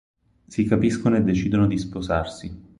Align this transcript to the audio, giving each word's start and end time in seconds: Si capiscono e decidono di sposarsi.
Si 0.47 0.63
capiscono 0.65 1.15
e 1.15 1.21
decidono 1.21 1.67
di 1.67 1.77
sposarsi. 1.77 2.59